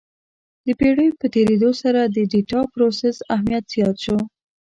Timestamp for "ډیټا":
2.31-2.61